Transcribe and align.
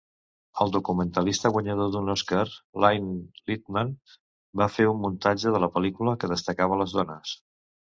El 0.63 0.71
documentalista 0.75 1.51
guanyador 1.57 1.91
d'un 1.95 2.09
Òscar 2.13 2.45
Lynne 2.85 3.43
Littman 3.53 3.93
va 4.63 4.71
fer 4.79 4.89
un 4.95 5.01
muntatge 5.05 5.55
de 5.59 5.65
la 5.67 5.73
pel·lícula 5.79 6.19
que 6.25 6.33
destacava 6.35 6.83
les 6.83 6.99
dones. 7.01 7.39